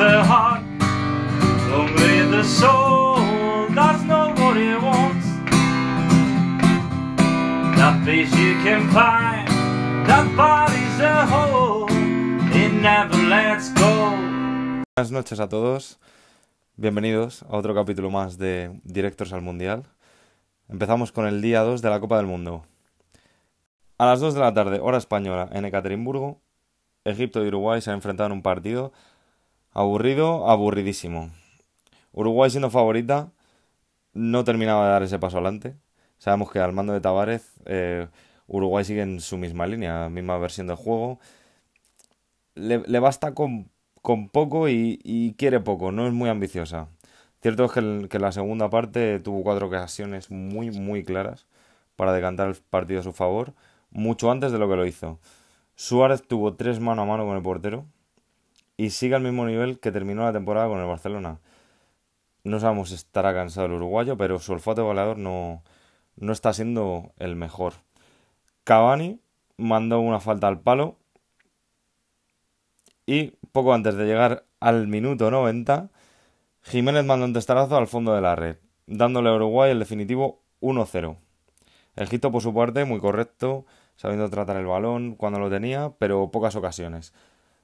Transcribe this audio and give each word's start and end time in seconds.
the 0.00 0.24
heart, 0.24 0.62
only 1.76 2.24
the 2.30 2.42
soul 2.42 3.16
does 3.74 4.02
know 4.04 4.32
what 4.40 4.56
it 4.56 4.80
wants. 4.80 5.26
That 7.76 8.00
peace 8.06 8.32
you 8.34 8.54
can 8.64 8.88
find, 8.88 9.46
that 10.08 10.24
body's 10.34 11.00
a 11.00 11.26
whole, 11.26 11.86
it 11.90 12.72
never 12.72 13.18
lets 13.28 13.68
go. 13.74 14.16
Buenas 14.96 15.12
noches 15.12 15.38
a 15.38 15.50
todos, 15.50 15.98
bienvenidos 16.76 17.42
a 17.42 17.58
otro 17.58 17.74
capítulo 17.74 18.08
más 18.08 18.38
de 18.38 18.80
Directos 18.84 19.34
al 19.34 19.42
Mundial. 19.42 19.84
Empezamos 20.70 21.12
con 21.12 21.26
el 21.26 21.42
día 21.42 21.60
2 21.60 21.82
de 21.82 21.90
la 21.90 22.00
Copa 22.00 22.16
del 22.16 22.26
Mundo. 22.26 22.64
A 23.98 24.06
las 24.06 24.20
2 24.20 24.32
de 24.32 24.40
la 24.40 24.54
tarde, 24.54 24.80
hora 24.80 24.96
española, 24.96 25.50
en 25.52 25.66
Ekaterimburgo, 25.66 26.40
Egipto 27.04 27.44
y 27.44 27.48
Uruguay 27.48 27.82
se 27.82 27.90
han 27.90 27.96
enfrentado 27.96 28.28
en 28.28 28.32
un 28.32 28.42
partido 28.42 28.92
aburrido, 29.72 30.48
aburridísimo. 30.48 31.30
Uruguay 32.12 32.50
siendo 32.50 32.70
favorita, 32.70 33.32
no 34.12 34.44
terminaba 34.44 34.86
de 34.86 34.92
dar 34.92 35.02
ese 35.02 35.18
paso 35.18 35.38
adelante. 35.38 35.76
Sabemos 36.18 36.50
que 36.50 36.58
al 36.60 36.72
mando 36.72 36.92
de 36.92 37.00
Tavares, 37.00 37.52
eh, 37.66 38.08
Uruguay 38.46 38.84
sigue 38.84 39.02
en 39.02 39.20
su 39.20 39.38
misma 39.38 39.66
línea, 39.66 40.08
misma 40.08 40.38
versión 40.38 40.66
del 40.66 40.76
juego. 40.76 41.20
Le, 42.54 42.98
basta 42.98 43.34
con, 43.34 43.70
con 44.02 44.28
poco 44.28 44.68
y, 44.68 44.98
y, 45.02 45.34
quiere 45.34 45.60
poco, 45.60 45.92
no 45.92 46.06
es 46.06 46.12
muy 46.12 46.28
ambiciosa. 46.28 46.88
Cierto 47.42 47.64
es 47.64 47.72
que, 47.72 47.80
el, 47.80 48.08
que 48.10 48.18
la 48.18 48.32
segunda 48.32 48.68
parte 48.68 49.18
tuvo 49.20 49.42
cuatro 49.42 49.68
ocasiones 49.68 50.30
muy, 50.30 50.70
muy 50.70 51.04
claras 51.04 51.46
para 51.96 52.12
decantar 52.12 52.48
el 52.48 52.56
partido 52.56 53.00
a 53.00 53.02
su 53.04 53.12
favor, 53.12 53.54
mucho 53.90 54.30
antes 54.30 54.52
de 54.52 54.58
lo 54.58 54.68
que 54.68 54.76
lo 54.76 54.86
hizo. 54.86 55.20
Suárez 55.76 56.22
tuvo 56.26 56.54
tres 56.54 56.80
mano 56.80 57.02
a 57.02 57.06
mano 57.06 57.24
con 57.26 57.36
el 57.36 57.42
portero 57.42 57.86
y 58.80 58.88
sigue 58.88 59.14
al 59.14 59.20
mismo 59.20 59.44
nivel 59.44 59.78
que 59.78 59.92
terminó 59.92 60.22
la 60.22 60.32
temporada 60.32 60.66
con 60.66 60.80
el 60.80 60.86
Barcelona. 60.86 61.38
No 62.44 62.60
sabemos 62.60 62.88
si 62.88 62.94
estará 62.94 63.34
cansado 63.34 63.66
el 63.66 63.74
uruguayo, 63.74 64.16
pero 64.16 64.38
su 64.38 64.52
olfato 64.52 64.86
goleador 64.86 65.18
no, 65.18 65.62
no 66.16 66.32
está 66.32 66.54
siendo 66.54 67.12
el 67.18 67.36
mejor. 67.36 67.74
Cavani 68.64 69.20
mandó 69.58 70.00
una 70.00 70.18
falta 70.18 70.48
al 70.48 70.60
palo 70.60 70.96
y 73.04 73.32
poco 73.52 73.74
antes 73.74 73.96
de 73.96 74.06
llegar 74.06 74.46
al 74.60 74.88
minuto 74.88 75.30
90, 75.30 75.90
Jiménez 76.62 77.04
mandó 77.04 77.26
un 77.26 77.34
testarazo 77.34 77.76
al 77.76 77.86
fondo 77.86 78.14
de 78.14 78.22
la 78.22 78.34
red, 78.34 78.56
dándole 78.86 79.28
a 79.28 79.34
Uruguay 79.34 79.72
el 79.72 79.78
definitivo 79.78 80.40
1-0. 80.62 81.18
Egipto, 81.96 82.32
por 82.32 82.40
su 82.40 82.54
parte, 82.54 82.86
muy 82.86 82.98
correcto, 82.98 83.66
sabiendo 83.96 84.30
tratar 84.30 84.56
el 84.56 84.64
balón 84.64 85.16
cuando 85.16 85.38
lo 85.38 85.50
tenía, 85.50 85.92
pero 85.98 86.30
pocas 86.30 86.56
ocasiones. 86.56 87.12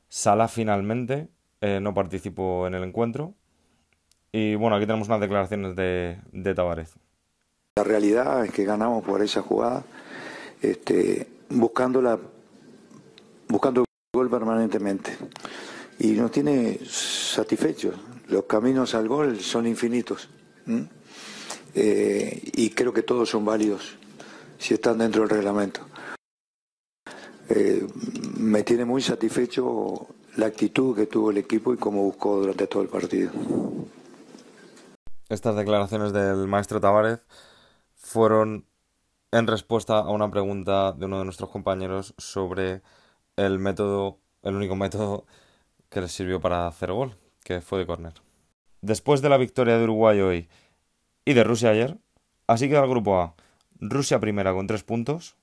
Salah 0.08 0.48
finalmente 0.48 1.28
eh, 1.60 1.80
no 1.80 1.94
participó 1.94 2.66
en 2.66 2.74
el 2.74 2.84
encuentro. 2.84 3.34
Y 4.32 4.54
bueno, 4.54 4.76
aquí 4.76 4.86
tenemos 4.86 5.08
unas 5.08 5.20
declaraciones 5.20 5.74
de, 5.76 6.18
de 6.32 6.54
Tavares. 6.54 6.94
La 7.76 7.84
realidad 7.84 8.44
es 8.44 8.52
que 8.52 8.64
ganamos 8.64 9.04
por 9.04 9.22
esa 9.22 9.42
jugada, 9.42 9.84
este, 10.62 11.26
buscando, 11.50 12.00
la, 12.00 12.18
buscando 13.48 13.82
el 13.82 13.86
gol 14.14 14.30
permanentemente. 14.30 15.16
Y 15.98 16.12
nos 16.12 16.30
tiene 16.30 16.78
satisfechos. 16.86 17.94
Los 18.28 18.44
caminos 18.44 18.94
al 18.94 19.08
gol 19.08 19.40
son 19.40 19.66
infinitos. 19.66 20.28
Eh, 21.74 22.50
y 22.54 22.70
creo 22.70 22.92
que 22.92 23.02
todos 23.02 23.28
son 23.28 23.44
válidos 23.44 23.96
si 24.58 24.74
están 24.74 24.98
dentro 24.98 25.22
del 25.22 25.30
reglamento. 25.30 25.80
Eh, 27.48 27.86
me 28.38 28.62
tiene 28.62 28.84
muy 28.84 29.02
satisfecho 29.02 30.06
la 30.36 30.46
actitud 30.46 30.96
que 30.96 31.06
tuvo 31.06 31.30
el 31.30 31.38
equipo 31.38 31.72
y 31.72 31.76
cómo 31.76 32.02
buscó 32.02 32.36
durante 32.40 32.66
todo 32.66 32.82
el 32.82 32.88
partido. 32.88 33.30
Estas 35.28 35.56
declaraciones 35.56 36.12
del 36.12 36.46
maestro 36.46 36.80
Tavares 36.80 37.20
fueron 37.94 38.66
en 39.32 39.46
respuesta 39.46 39.98
a 39.98 40.10
una 40.10 40.30
pregunta 40.30 40.92
de 40.92 41.06
uno 41.06 41.18
de 41.18 41.24
nuestros 41.24 41.50
compañeros 41.50 42.14
sobre 42.18 42.82
el 43.36 43.58
método, 43.58 44.18
el 44.42 44.54
único 44.54 44.76
método 44.76 45.26
que 45.88 46.00
les 46.00 46.12
sirvió 46.12 46.40
para 46.40 46.66
hacer 46.66 46.92
gol, 46.92 47.16
que 47.42 47.60
fue 47.60 47.80
de 47.80 47.86
córner. 47.86 48.14
Después 48.80 49.22
de 49.22 49.28
la 49.28 49.36
victoria 49.36 49.78
de 49.78 49.84
Uruguay 49.84 50.20
hoy 50.20 50.48
y 51.24 51.34
de 51.34 51.44
Rusia 51.44 51.70
ayer, 51.70 51.98
así 52.46 52.68
queda 52.68 52.84
el 52.84 52.90
grupo 52.90 53.20
A. 53.20 53.34
Rusia 53.80 54.20
primera 54.20 54.52
con 54.52 54.66
tres 54.66 54.84
puntos, 54.84 55.36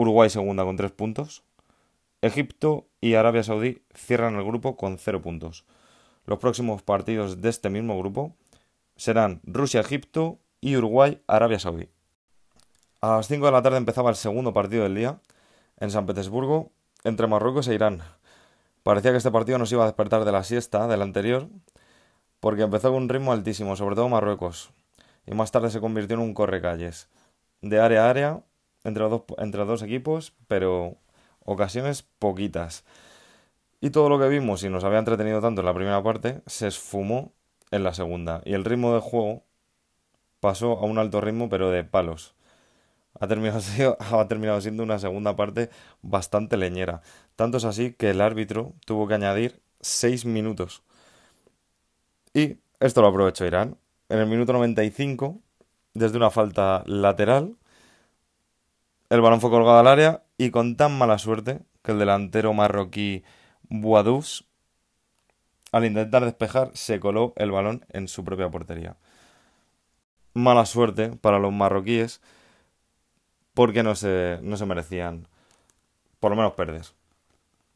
Uruguay 0.00 0.30
segunda 0.30 0.64
con 0.64 0.76
tres 0.76 0.92
puntos, 0.92 1.42
Egipto 2.22 2.86
y 3.02 3.16
Arabia 3.16 3.42
Saudí 3.42 3.82
cierran 3.94 4.34
el 4.36 4.44
grupo 4.44 4.74
con 4.74 4.96
cero 4.96 5.20
puntos. 5.20 5.66
Los 6.24 6.38
próximos 6.38 6.80
partidos 6.80 7.42
de 7.42 7.50
este 7.50 7.68
mismo 7.68 7.98
grupo 7.98 8.34
serán 8.96 9.42
Rusia-Egipto 9.44 10.38
y 10.62 10.76
Uruguay-Arabia 10.76 11.58
Saudí. 11.58 11.90
A 13.02 13.16
las 13.16 13.28
5 13.28 13.44
de 13.44 13.52
la 13.52 13.60
tarde 13.60 13.76
empezaba 13.76 14.08
el 14.08 14.16
segundo 14.16 14.54
partido 14.54 14.84
del 14.84 14.94
día 14.94 15.20
en 15.76 15.90
San 15.90 16.06
Petersburgo 16.06 16.70
entre 17.04 17.26
Marruecos 17.26 17.68
e 17.68 17.74
Irán. 17.74 18.00
Parecía 18.82 19.10
que 19.10 19.18
este 19.18 19.30
partido 19.30 19.58
nos 19.58 19.70
iba 19.70 19.82
a 19.82 19.86
despertar 19.86 20.24
de 20.24 20.32
la 20.32 20.44
siesta 20.44 20.88
del 20.88 21.02
anterior 21.02 21.46
porque 22.40 22.62
empezó 22.62 22.90
con 22.90 23.02
un 23.02 23.08
ritmo 23.10 23.32
altísimo, 23.32 23.76
sobre 23.76 23.96
todo 23.96 24.08
Marruecos, 24.08 24.70
y 25.26 25.34
más 25.34 25.52
tarde 25.52 25.68
se 25.68 25.80
convirtió 25.80 26.14
en 26.14 26.22
un 26.22 26.32
correcalles 26.32 27.10
de 27.60 27.78
área 27.78 28.06
a 28.06 28.10
área 28.10 28.42
entre 28.84 29.02
los 29.02 29.10
dos, 29.10 29.22
entre 29.38 29.60
los 29.60 29.68
dos 29.68 29.82
equipos, 29.82 30.34
pero 30.48 30.96
ocasiones 31.44 32.02
poquitas. 32.18 32.84
Y 33.80 33.90
todo 33.90 34.08
lo 34.08 34.18
que 34.18 34.28
vimos 34.28 34.62
y 34.62 34.68
nos 34.68 34.84
había 34.84 34.98
entretenido 34.98 35.40
tanto 35.40 35.62
en 35.62 35.66
la 35.66 35.74
primera 35.74 36.02
parte 36.02 36.42
se 36.46 36.66
esfumó 36.66 37.32
en 37.70 37.82
la 37.82 37.94
segunda. 37.94 38.42
Y 38.44 38.52
el 38.54 38.64
ritmo 38.64 38.94
de 38.94 39.00
juego 39.00 39.42
pasó 40.40 40.78
a 40.78 40.84
un 40.84 40.98
alto 40.98 41.20
ritmo, 41.20 41.48
pero 41.48 41.70
de 41.70 41.84
palos. 41.84 42.34
Ha 43.18 43.26
terminado, 43.26 43.60
ha 43.98 44.28
terminado 44.28 44.60
siendo 44.60 44.82
una 44.82 44.98
segunda 44.98 45.36
parte 45.36 45.70
bastante 46.02 46.56
leñera. 46.56 47.02
Tanto 47.36 47.58
es 47.58 47.64
así 47.64 47.92
que 47.92 48.10
el 48.10 48.20
árbitro 48.20 48.74
tuvo 48.84 49.08
que 49.08 49.14
añadir 49.14 49.60
6 49.80 50.26
minutos. 50.26 50.82
Y 52.34 52.58
esto 52.80 53.02
lo 53.02 53.08
aprovechó 53.08 53.46
Irán. 53.46 53.76
En 54.08 54.18
el 54.18 54.26
minuto 54.26 54.52
95, 54.52 55.38
desde 55.94 56.16
una 56.16 56.30
falta 56.30 56.82
lateral, 56.86 57.56
el 59.10 59.20
balón 59.20 59.40
fue 59.40 59.50
colgado 59.50 59.78
al 59.78 59.88
área 59.88 60.22
y 60.38 60.50
con 60.50 60.76
tan 60.76 60.96
mala 60.96 61.18
suerte 61.18 61.60
que 61.82 61.92
el 61.92 61.98
delantero 61.98 62.54
marroquí 62.54 63.24
Bouadouz, 63.68 64.44
al 65.72 65.84
intentar 65.84 66.24
despejar, 66.24 66.70
se 66.74 67.00
coló 67.00 67.32
el 67.36 67.50
balón 67.50 67.84
en 67.90 68.08
su 68.08 68.24
propia 68.24 68.50
portería. 68.50 68.96
Mala 70.32 70.64
suerte 70.64 71.10
para 71.10 71.38
los 71.38 71.52
marroquíes 71.52 72.20
porque 73.54 73.82
no 73.82 73.96
se, 73.96 74.38
no 74.42 74.56
se 74.56 74.66
merecían 74.66 75.26
por 76.20 76.30
lo 76.30 76.36
menos 76.36 76.52
perder. 76.52 76.86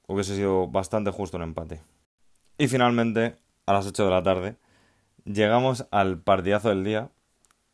Hubiese 0.06 0.36
sido 0.36 0.68
bastante 0.68 1.10
justo 1.10 1.36
un 1.36 1.42
empate. 1.42 1.80
Y 2.58 2.68
finalmente, 2.68 3.36
a 3.66 3.72
las 3.72 3.86
8 3.86 4.04
de 4.04 4.10
la 4.10 4.22
tarde, 4.22 4.56
llegamos 5.24 5.86
al 5.90 6.18
partidazo 6.18 6.68
del 6.68 6.84
día 6.84 7.10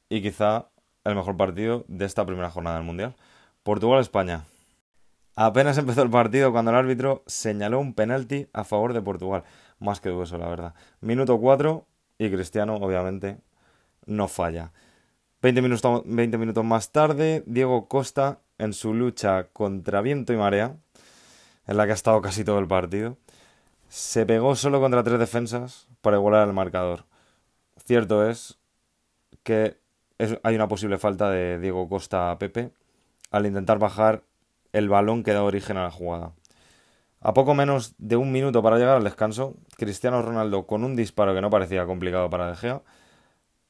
y 0.09 0.22
quizá 0.22 0.69
el 1.04 1.15
mejor 1.15 1.37
partido 1.37 1.84
de 1.88 2.06
esta 2.06 2.25
primera 2.25 2.50
jornada 2.50 2.76
del 2.76 2.87
Mundial. 2.87 3.15
Portugal-España. 3.62 4.47
Apenas 5.37 5.78
empezó 5.78 6.03
el 6.03 6.10
partido 6.10 6.53
cuando 6.53 6.71
el 6.71 6.76
árbitro 6.76 7.22
señaló 7.26 7.81
un 7.81 7.94
penalti 7.94 8.48
a 8.53 8.65
favor 8.65 8.93
de 8.93 9.03
Portugal. 9.03 9.44
Más 9.78 10.00
que 10.00 10.09
dudoso, 10.09 10.38
la 10.38 10.48
verdad. 10.48 10.75
Minuto 11.00 11.38
4 11.38 11.87
y 12.19 12.31
Cristiano, 12.31 12.76
obviamente, 12.76 13.38
no 14.06 14.28
falla. 14.28 14.72
20 15.43 15.62
minutos, 15.62 16.03
20 16.04 16.37
minutos 16.38 16.65
más 16.65 16.93
tarde, 16.93 17.43
Diego 17.47 17.88
Costa, 17.88 18.41
en 18.59 18.75
su 18.75 18.93
lucha 18.93 19.44
contra 19.53 20.03
viento 20.03 20.32
y 20.32 20.37
marea, 20.37 20.76
en 21.66 21.76
la 21.76 21.87
que 21.87 21.93
ha 21.93 21.94
estado 21.94 22.20
casi 22.20 22.44
todo 22.44 22.59
el 22.59 22.69
partido, 22.69 23.16
se 23.88 24.26
pegó 24.26 24.54
solo 24.56 24.81
contra 24.81 25.03
tres 25.03 25.19
defensas 25.19 25.88
para 26.03 26.16
igualar 26.16 26.46
el 26.46 26.52
marcador. 26.52 27.06
Cierto 27.84 28.29
es 28.29 28.58
que 29.43 29.79
hay 30.43 30.55
una 30.55 30.69
posible 30.69 30.99
falta 30.99 31.31
de 31.31 31.58
Diego 31.58 31.88
Costa 31.88 32.31
a 32.31 32.38
Pepe 32.38 32.73
al 33.31 33.47
intentar 33.47 33.79
bajar 33.79 34.23
el 34.73 34.88
balón 34.88 35.23
que 35.23 35.32
da 35.32 35.43
origen 35.43 35.77
a 35.77 35.85
la 35.85 35.91
jugada. 35.91 36.32
A 37.21 37.35
poco 37.35 37.55
menos 37.55 37.94
de 37.99 38.17
un 38.17 38.32
minuto 38.32 38.62
para 38.62 38.79
llegar 38.79 38.97
al 38.97 39.05
descanso, 39.05 39.55
Cristiano 39.77 40.23
Ronaldo, 40.23 40.67
con 40.67 40.85
un 40.85 40.97
disparo 40.97 41.35
que 41.35 41.41
no 41.41 41.50
parecía 41.50 41.85
complicado 41.85 42.31
para 42.31 42.49
De 42.49 42.56
Gea, 42.56 42.82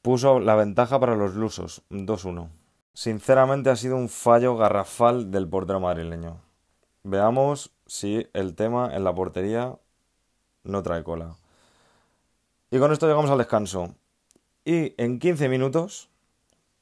puso 0.02 0.38
la 0.40 0.54
ventaja 0.54 1.00
para 1.00 1.16
los 1.16 1.34
lusos, 1.34 1.82
2-1. 1.90 2.48
Sinceramente 2.94 3.70
ha 3.70 3.76
sido 3.76 3.96
un 3.96 4.08
fallo 4.08 4.56
garrafal 4.56 5.30
del 5.30 5.48
portero 5.48 5.80
madrileño. 5.80 6.40
Veamos 7.02 7.72
si 7.86 8.28
el 8.34 8.54
tema 8.54 8.94
en 8.94 9.04
la 9.04 9.14
portería 9.14 9.76
no 10.64 10.82
trae 10.82 11.02
cola. 11.02 11.34
Y 12.70 12.78
con 12.78 12.92
esto 12.92 13.08
llegamos 13.08 13.30
al 13.30 13.38
descanso. 13.38 13.94
Y 14.64 14.94
en 15.02 15.18
15 15.18 15.48
minutos, 15.48 16.08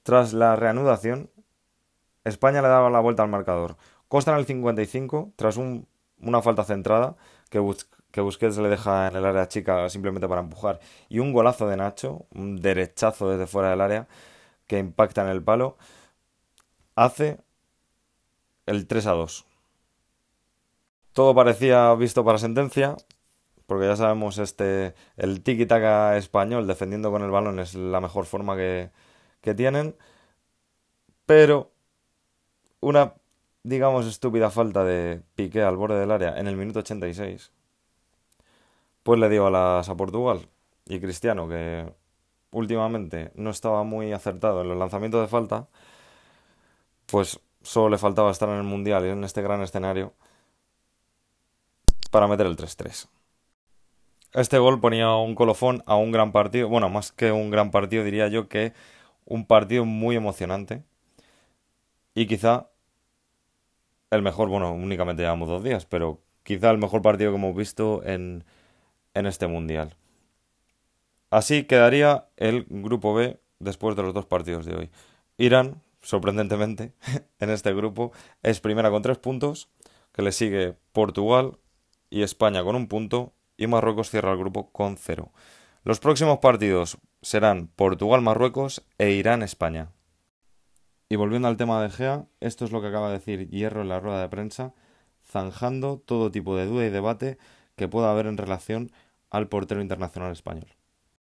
tras 0.03 0.33
la 0.33 0.57
reanudación, 0.57 1.31
España 2.25 2.62
le 2.62 2.69
daba 2.69 2.91
la 2.91 3.00
vuelta 3.00 3.23
al 3.23 3.29
marcador. 3.29 3.76
Costa 4.09 4.32
en 4.32 4.38
el 4.38 4.47
55, 4.47 5.32
tras 5.37 5.56
una 5.56 6.43
falta 6.43 6.65
centrada, 6.65 7.17
que, 7.50 7.62
que 8.11 8.20
Busquets 8.20 8.59
le 8.59 8.69
deja 8.69 9.09
en 9.09 9.17
el 9.17 9.25
área 9.25 9.49
chica 9.49 9.88
simplemente 9.91 10.29
para 10.29 10.41
empujar, 10.41 10.81
y 11.09 11.19
un 11.19 11.32
golazo 11.32 11.69
de 11.69 11.76
Nacho, 11.76 12.26
un 12.35 12.61
derechazo 12.61 13.31
desde 13.31 13.47
fuera 13.47 13.70
del 13.70 13.81
área 13.81 14.09
que 14.67 14.79
impacta 14.79 15.23
en 15.23 15.29
el 15.29 15.43
palo, 15.43 15.76
hace 16.94 17.38
el 18.67 18.87
3 18.87 19.06
a 19.06 19.12
2. 19.12 19.44
Todo 21.12 21.35
parecía 21.35 21.94
visto 21.94 22.25
para 22.25 22.38
sentencia, 22.38 22.97
porque 23.67 23.87
ya 23.87 23.97
sabemos 23.97 24.38
este 24.38 24.94
el 25.17 25.43
tiki-taka 25.43 26.17
español 26.17 26.67
defendiendo 26.67 27.11
con 27.11 27.23
el 27.23 27.31
balón 27.31 27.59
es 27.61 27.75
la 27.75 28.00
mejor 28.00 28.25
forma 28.25 28.56
que 28.56 28.91
tienen, 29.56 29.97
pero 31.26 31.73
una 32.81 33.15
digamos 33.63 34.07
estúpida 34.07 34.51
falta 34.51 34.85
de 34.85 35.23
Piqué 35.35 35.63
al 35.63 35.77
borde 35.77 35.99
del 35.99 36.11
área 36.11 36.39
en 36.39 36.47
el 36.47 36.57
minuto 36.57 36.81
86 36.81 37.53
pues 39.03 39.21
le 39.21 39.29
dio 39.29 39.47
alas 39.47 39.89
a 39.89 39.97
Portugal 39.97 40.49
y 40.87 41.01
Cristiano 41.01 41.49
que 41.49 41.93
últimamente 42.51 43.33
no 43.35 43.51
estaba 43.51 43.85
muy 43.85 44.13
acertado 44.13 44.63
en 44.63 44.69
los 44.69 44.79
lanzamientos 44.79 45.21
de 45.21 45.29
falta 45.29 45.69
pues 47.07 47.41
solo 47.63 47.91
le 47.91 47.99
faltaba 47.99 48.31
estar 48.31 48.49
en 48.49 48.57
el 48.57 48.65
mundial 48.65 49.05
y 49.07 49.11
en 49.11 49.25
este 49.25 49.43
gran 49.43 49.63
escenario 49.63 50.15
para 52.11 52.27
meter 52.27 52.47
el 52.47 52.57
3-3 52.57 53.09
este 54.35 54.59
gol 54.59 54.81
ponía 54.81 55.15
un 55.15 55.35
colofón 55.35 55.83
a 55.87 55.97
un 55.97 56.13
gran 56.13 56.33
partido, 56.33 56.69
bueno, 56.69 56.91
más 56.91 57.13
que 57.13 57.33
un 57.33 57.51
gran 57.51 57.71
partido 57.71 58.05
diría 58.05 58.29
yo 58.29 58.49
que 58.49 58.75
un 59.25 59.47
partido 59.47 59.85
muy 59.85 60.17
emocionante 60.17 60.83
y 62.14 62.26
quizá 62.26 62.70
el 64.10 64.22
mejor, 64.22 64.49
bueno, 64.49 64.72
únicamente 64.72 65.22
llevamos 65.22 65.49
dos 65.49 65.62
días, 65.62 65.87
pero 65.87 66.22
quizá 66.43 66.70
el 66.70 66.78
mejor 66.78 67.02
partido 67.02 67.31
que 67.31 67.37
hemos 67.37 67.55
visto 67.55 68.02
en, 68.05 68.44
en 69.14 69.26
este 69.26 69.46
mundial. 69.46 69.96
Así 71.31 71.64
quedaría 71.64 72.28
el 72.37 72.64
grupo 72.69 73.14
B 73.14 73.38
después 73.58 73.96
de 73.96 74.02
los 74.02 74.14
dos 74.14 74.26
partidos 74.26 74.64
de 74.64 74.76
hoy. 74.76 74.90
Irán, 75.37 75.82
sorprendentemente, 76.00 76.93
en 77.38 77.50
este 77.50 77.75
grupo 77.75 78.12
es 78.43 78.60
primera 78.60 78.90
con 78.90 79.02
tres 79.02 79.19
puntos, 79.19 79.69
que 80.12 80.22
le 80.22 80.32
sigue 80.32 80.75
Portugal 80.93 81.58
y 82.10 82.22
España 82.22 82.64
con 82.64 82.76
un 82.76 82.88
punto 82.88 83.34
y 83.56 83.66
Marruecos 83.66 84.10
cierra 84.10 84.32
el 84.32 84.38
grupo 84.38 84.70
con 84.70 84.96
cero. 84.96 85.32
Los 85.84 86.00
próximos 86.00 86.38
partidos 86.38 86.99
serán 87.22 87.69
Portugal-Marruecos 87.69 88.84
e 88.99 89.10
Irán-España. 89.10 89.90
Y 91.08 91.16
volviendo 91.16 91.49
al 91.49 91.56
tema 91.56 91.82
de 91.82 91.88
Gea, 91.88 92.26
esto 92.40 92.66
es 92.66 92.72
lo 92.72 92.82
que 92.82 92.88
acaba 92.88 93.08
de 93.08 93.14
decir 93.14 93.49
Hierro 93.49 93.81
en 93.81 93.88
la 93.88 93.99
rueda 93.99 94.20
de 94.20 94.28
prensa, 94.28 94.75
zanjando 95.25 95.99
todo 95.99 96.31
tipo 96.31 96.55
de 96.55 96.66
duda 96.66 96.84
y 96.84 96.90
debate 96.90 97.38
que 97.76 97.88
pueda 97.88 98.10
haber 98.10 98.26
en 98.26 98.37
relación 98.37 98.90
al 99.31 99.49
portero 99.49 99.81
internacional 99.81 100.32
español. 100.32 100.69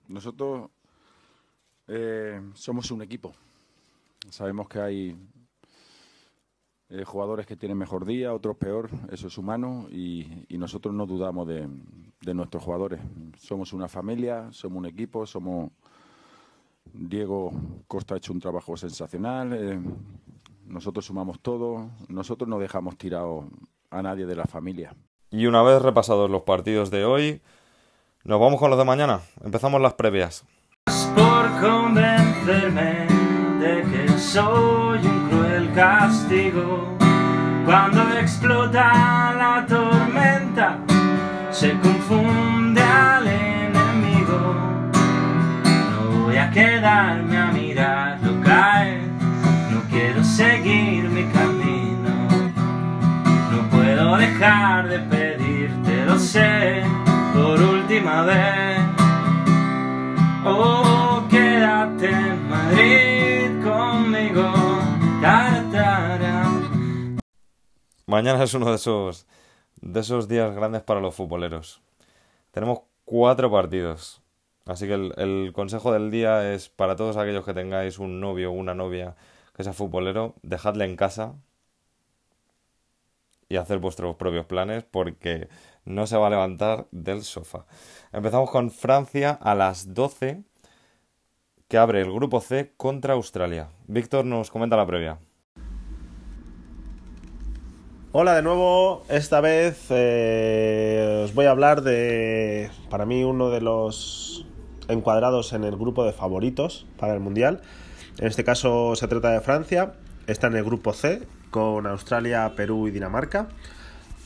Nosotros 0.08 0.70
eh, 1.88 2.42
somos 2.56 2.90
un 2.90 3.04
equipo. 3.04 3.34
Sabemos 4.30 4.68
que 4.68 4.80
hay 4.80 5.16
eh, 6.90 7.04
jugadores 7.04 7.46
que 7.46 7.56
tienen 7.56 7.78
mejor 7.78 8.06
día, 8.06 8.34
otros 8.34 8.58
peor, 8.58 8.90
eso 9.12 9.28
es 9.28 9.38
humano 9.38 9.88
y, 9.92 10.46
nosotros 10.50 10.96
no 10.96 11.06
dudamos 11.06 11.48
de, 11.48 11.68
nuestros 12.34 12.64
jugadores. 12.64 13.02
Somos 13.38 13.72
una 13.74 13.88
familia, 13.88 14.52
somos 14.52 14.80
un 14.80 14.86
equipo, 14.88 15.28
somos... 15.28 15.72
Diego 16.94 17.52
Costa 17.88 18.16
ha 18.16 18.18
hecho 18.18 18.34
un 18.34 18.40
trabajo 18.40 18.78
sensacional, 18.78 19.54
eh, 19.54 19.80
nosotros 20.68 21.06
sumamos 21.06 21.40
todo, 21.40 21.90
nosotros 22.08 22.48
no 22.48 22.60
dejamos 22.60 22.98
tirado 22.98 23.48
a 23.92 24.02
nadie 24.02 24.26
de 24.26 24.36
la 24.36 24.46
familia. 24.46 24.96
Y 25.32 25.46
una 25.48 25.62
vez 25.64 25.82
repasados 25.82 26.30
los 26.30 26.44
partidos 26.44 26.92
de 26.92 27.06
hoy, 27.06 27.42
nos 28.24 28.40
vamos 28.40 28.60
con 28.60 28.70
los 28.70 28.80
de 28.80 28.86
mañana. 28.86 29.22
Empezamos 29.44 29.82
las 29.82 29.94
previas. 29.94 30.46
Por 31.16 31.62
convencerme 31.62 33.08
de 33.60 33.84
que 33.84 34.18
soy 34.18 35.00
un 35.06 35.30
cruel 35.30 35.74
castigo. 35.74 36.88
Cuando 37.66 38.02
explota 38.18 39.34
la 39.34 39.66
tormenta, 39.68 40.80
se 41.52 41.74
quedarme 46.86 47.36
a 47.36 47.48
mirarlo 47.48 48.42
caer, 48.44 49.02
no 49.72 49.82
quiero 49.90 50.24
seguir 50.24 51.10
mi 51.10 51.26
camino. 51.32 52.14
No 53.52 53.70
puedo 53.72 54.18
dejar 54.18 54.88
de 54.88 55.00
pedirte, 55.00 56.06
lo 56.06 56.20
sé, 56.20 56.84
por 57.34 57.60
última 57.60 58.22
vez. 58.22 58.80
Oh, 60.46 61.24
quédate 61.28 62.08
en 62.08 62.50
Madrid 62.50 63.64
conmigo. 63.64 64.54
Mañana 68.06 68.44
es 68.44 68.54
uno 68.54 68.70
de 68.70 68.76
esos, 68.76 69.26
de 69.82 70.00
esos 70.02 70.28
días 70.28 70.56
grandes 70.56 70.84
para 70.84 71.02
los 71.02 71.16
futboleros. 71.16 71.82
Tenemos 72.52 72.82
cuatro 73.06 73.50
partidos. 73.50 74.22
Así 74.66 74.88
que 74.88 74.94
el, 74.94 75.52
consejo 75.54 75.92
del 75.94 76.10
día 76.10 76.52
es 76.54 76.70
para 76.70 76.96
todos 76.96 77.18
aquellos 77.18 77.46
que 77.46 77.54
tengáis 77.54 78.00
un 78.00 78.20
novio 78.20 78.50
o 78.50 78.54
una 78.54 78.74
novia 78.74 79.16
que 79.56 79.64
sea 79.64 79.74
futbolero, 79.74 80.34
dejadle 80.42 80.86
en 80.86 80.96
casa 80.96 81.36
y 83.48 83.58
hacer 83.58 83.78
vuestros 83.78 84.16
propios 84.16 84.48
planes 84.48 84.84
porque 84.84 85.50
no 85.86 86.08
se 86.08 86.18
va 86.18 86.28
a 86.28 86.30
levantar 86.32 86.88
del 86.92 87.22
sofá. 87.22 87.66
Empezamos 88.12 88.50
con 88.50 88.72
Francia 88.72 89.38
a 89.40 89.54
las 89.54 89.94
12 89.94 90.42
que 91.68 91.78
abre 91.78 92.02
el 92.02 92.12
grupo 92.12 92.42
C 92.42 92.74
contra 92.76 93.14
Australia. 93.14 93.70
Víctor 93.86 94.26
nos 94.26 94.50
comenta 94.50 94.76
la 94.76 94.88
previa. 94.88 95.20
Hola 98.14 98.36
de 98.36 98.42
nuevo, 98.42 99.04
esta 99.10 99.42
vez 99.42 99.88
eh, 99.90 101.22
os 101.26 101.36
voy 101.36 101.48
a 101.48 101.52
hablar 101.52 101.82
de, 101.82 102.72
para 102.90 103.06
mí, 103.06 103.26
uno 103.26 103.50
de 103.50 103.60
los 103.60 104.45
encuadrados 104.90 105.54
en 105.54 105.64
el 105.64 105.76
grupo 105.76 106.06
de 106.06 106.14
favoritos 106.14 106.86
para 106.98 107.14
el 107.14 107.20
Mundial. 107.20 107.62
En 108.18 108.28
este 108.28 108.44
caso 108.44 108.96
se 108.96 109.08
trata 109.08 109.32
de 109.32 109.42
Francia, 109.42 109.94
está 110.28 110.48
en 110.48 110.56
el 110.56 110.64
grupo 110.64 110.94
C 110.94 111.24
con 111.52 111.88
Australia, 111.88 112.54
Perú 112.56 112.88
y 112.88 112.92
Dinamarca. 112.92 113.48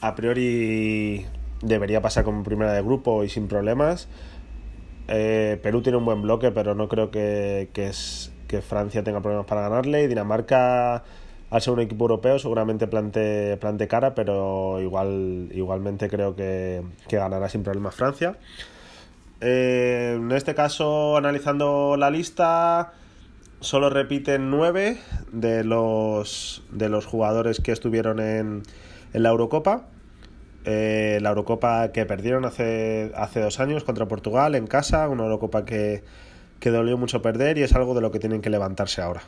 A 0.02 0.16
priori 0.16 1.26
debería 1.62 2.02
pasar 2.02 2.24
como 2.24 2.44
primera 2.44 2.74
de 2.74 2.82
grupo 2.82 3.24
y 3.24 3.30
sin 3.30 3.48
problemas. 3.48 4.08
Eh, 5.08 5.60
Perú 5.64 5.82
tiene 5.82 5.98
un 5.98 6.06
buen 6.06 6.22
bloque, 6.22 6.52
pero 6.52 6.76
no 6.76 6.88
creo 6.88 7.12
que, 7.12 7.70
que, 7.74 7.92
que 8.48 8.62
Francia 8.62 9.04
tenga 9.04 9.22
problemas 9.22 9.48
para 9.48 9.62
ganarle. 9.62 10.04
Y 10.04 10.08
Dinamarca 10.08 11.04
al 11.50 11.62
ser 11.62 11.74
un 11.74 11.80
equipo 11.80 12.04
europeo 12.04 12.38
seguramente 12.38 12.88
plante, 12.88 13.58
plante 13.58 13.88
cara, 13.88 14.14
pero 14.14 14.80
igual, 14.82 15.50
igualmente 15.52 16.10
creo 16.10 16.36
que, 16.36 16.84
ganará 17.10 17.50
sin 17.50 17.64
problemas 17.64 17.96
Francia. 17.96 18.38
Eh, 19.42 20.16
en 20.18 20.32
este 20.32 20.54
caso, 20.54 21.16
analizando 21.18 21.96
la 21.98 22.10
lista, 22.10 22.92
solo 23.62 23.90
repiten 23.90 24.50
nueve 24.52 24.98
de 25.32 25.64
los, 25.64 26.64
de 26.72 26.90
los 26.90 27.06
jugadores 27.06 27.62
que 27.62 27.72
estuvieron 27.72 28.20
en, 28.20 28.64
en 29.14 29.24
la 29.24 29.30
Eurocopa. 29.30 29.88
Eh, 30.66 31.20
la 31.22 31.30
Eurocopa 31.30 31.94
que 31.94 32.06
perdieron 32.06 32.44
hace, 32.44 33.12
hace 33.16 33.40
dos 33.40 33.62
años 33.62 33.86
contra 33.86 34.08
Portugal 34.08 34.56
en 34.56 34.68
casa, 34.68 35.08
una 35.08 35.24
Eurocopa 35.24 35.64
que, 35.64 36.04
que 36.60 36.70
dolió 36.70 36.98
mucho 36.98 37.22
perder 37.22 37.58
y 37.58 37.64
es 37.64 37.74
algo 37.74 37.96
de 37.96 38.02
lo 38.02 38.12
que 38.12 38.20
tienen 38.20 38.42
que 38.42 38.50
levantarse 38.50 39.02
ahora. 39.02 39.22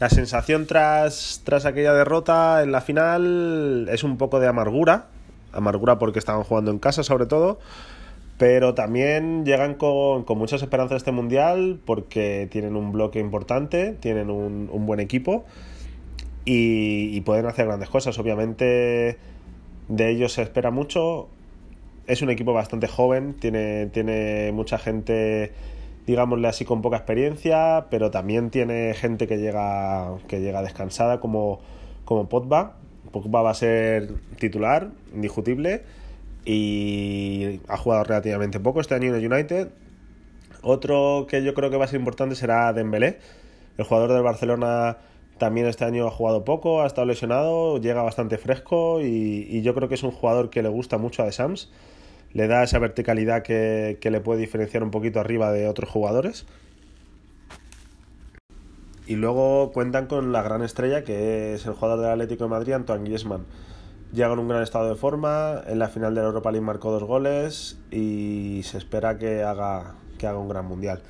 La 0.00 0.08
sensación 0.08 0.66
tras, 0.66 1.42
tras 1.44 1.64
aquella 1.66 1.92
derrota 1.92 2.62
en 2.62 2.72
la 2.72 2.80
final 2.80 3.86
es 3.92 4.02
un 4.02 4.16
poco 4.16 4.40
de 4.40 4.48
amargura, 4.48 5.06
amargura 5.52 5.98
porque 5.98 6.18
estaban 6.18 6.44
jugando 6.44 6.70
en 6.70 6.78
casa 6.78 7.02
sobre 7.02 7.26
todo, 7.26 7.58
pero 8.38 8.74
también 8.74 9.44
llegan 9.44 9.74
con, 9.74 10.24
muchas 10.36 10.62
esperanzas 10.62 10.94
a 10.94 10.96
este 10.96 11.12
mundial 11.12 11.80
porque 11.84 12.48
tienen 12.50 12.76
un 12.76 12.92
bloque 12.92 13.20
importante, 13.20 13.92
tienen 14.00 14.30
un, 14.30 14.68
buen 14.86 15.00
equipo 15.00 15.44
y, 16.44 17.20
pueden 17.22 17.46
hacer 17.46 17.66
grandes 17.66 17.88
cosas. 17.88 18.18
Obviamente 18.18 19.18
de 19.88 20.10
ellos 20.10 20.32
se 20.32 20.42
espera 20.42 20.70
mucho, 20.70 21.28
es 22.06 22.22
un 22.22 22.30
equipo 22.30 22.52
bastante 22.52 22.88
joven, 22.88 23.34
tiene, 23.34 23.86
tiene 23.86 24.50
mucha 24.52 24.78
gente 24.78 25.52
digámosle 26.06 26.48
así, 26.48 26.64
con 26.64 26.82
poca 26.82 26.96
experiencia, 26.96 27.86
pero 27.90 28.10
también 28.10 28.50
tiene 28.50 28.94
gente 28.94 29.26
que 29.26 29.38
llega, 29.38 30.16
que 30.28 30.40
llega 30.40 30.62
descansada 30.62 31.20
como, 31.20 31.60
como. 32.04 32.28
Pogba 33.12 33.42
va 33.42 33.50
a 33.50 33.54
ser 33.54 34.08
titular, 34.38 34.88
indiscutible, 35.14 35.82
y 36.44 37.60
ha 37.68 37.76
jugado 37.76 38.04
relativamente 38.04 38.58
poco 38.58 38.80
este 38.80 38.94
año 38.94 39.14
en 39.14 39.22
el 39.22 39.32
United. 39.32 39.68
Otro 40.62 41.26
que 41.28 41.42
yo 41.44 41.54
creo 41.54 41.70
que 41.70 41.76
va 41.76 41.84
a 41.84 41.88
ser 41.88 42.00
importante 42.00 42.34
será 42.34 42.72
Dembélé. 42.72 43.18
El 43.78 43.84
jugador 43.84 44.12
del 44.12 44.22
Barcelona 44.22 44.98
También 45.38 45.66
este 45.66 45.84
año 45.84 46.06
ha 46.06 46.10
jugado 46.10 46.44
poco, 46.44 46.82
ha 46.82 46.86
estado 46.86 47.06
lesionado, 47.06 47.78
llega 47.80 48.02
bastante 48.02 48.38
fresco 48.38 49.00
y, 49.00 49.62
yo 49.62 49.74
creo 49.74 49.88
que 49.88 49.94
es 49.94 50.02
un 50.02 50.12
jugador 50.12 50.50
que 50.50 50.62
le 50.62 50.68
gusta 50.68 50.98
mucho 50.98 51.22
a 51.22 51.26
De 51.26 51.32
Sams. 51.32 51.70
Le 52.32 52.46
da 52.46 52.62
esa 52.62 52.78
verticalidad 52.78 53.42
que 53.42 53.98
le 54.02 54.20
puede 54.20 54.40
diferenciar 54.40 54.82
un 54.82 54.90
poquito 54.90 55.20
arriba 55.20 55.52
de 55.52 55.68
otros 55.68 55.90
jugadores. 55.90 56.46
Y 59.06 59.16
luego 59.16 59.72
cuentan 59.72 60.06
con 60.06 60.32
la 60.32 60.42
gran 60.42 60.62
estrella 60.62 61.02
que 61.02 61.54
es 61.54 61.66
el 61.66 61.72
jugador 61.72 62.00
del 62.00 62.10
Atlético 62.10 62.44
de 62.44 62.50
Madrid, 62.50 62.72
Antoine 62.72 63.04
Griezmann. 63.04 63.46
Llega 64.12 64.32
en 64.32 64.38
un 64.38 64.48
gran 64.48 64.62
estado 64.62 64.88
de 64.88 64.94
forma, 64.94 65.62
en 65.66 65.78
la 65.78 65.88
final 65.88 66.14
de 66.14 66.20
la 66.20 66.26
Europa 66.26 66.52
League 66.52 66.64
marcó 66.64 66.92
dos 66.92 67.04
goles 67.04 67.78
y 67.90 68.60
se 68.64 68.78
espera 68.78 69.18
que 69.18 69.42
haga, 69.42 69.94
que 70.18 70.26
haga 70.26 70.38
un 70.38 70.48
gran 70.48 70.66
mundial. 70.66 71.02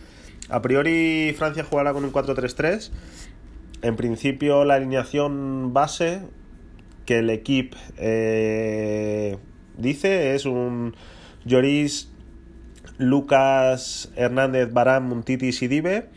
A 0.49 0.63
priori 0.63 1.35
Francia 1.37 1.65
jugará 1.65 1.93
con 1.93 2.05
un 2.05 2.13
4-3-3. 2.13 2.91
En 3.83 3.97
principio 3.97 4.65
la 4.65 4.75
alineación 4.75 5.73
base 5.73 6.23
que 7.07 7.19
el 7.19 7.31
equipo 7.31 7.77
eh, 7.97 9.37
dice 9.77 10.35
es 10.35 10.47
un 10.47 10.95
Lloris, 11.45 12.11
Lucas, 12.99 14.13
Hernández, 14.15 14.73
Barán, 14.73 15.05
Muntiti 15.09 15.49
y 15.49 15.53
Sidibe, 15.53 16.09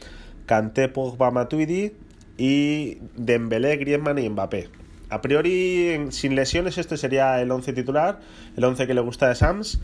Kanté, 0.46 0.90
Pogba, 0.90 1.32
Matuidi 1.32 1.94
y 2.38 2.98
Dembélé, 3.16 3.78
Griezmann 3.78 4.20
y 4.20 4.30
Mbappé. 4.30 4.70
A 5.10 5.22
priori, 5.22 6.08
sin 6.10 6.36
lesiones, 6.36 6.78
este 6.78 6.98
sería 6.98 7.40
el 7.42 7.52
11 7.52 7.74
titular, 7.74 8.20
el 8.58 8.64
11 8.64 8.88
que 8.88 8.94
le 8.94 9.02
gusta 9.02 9.30
de 9.30 9.36
Sams. 9.36 9.80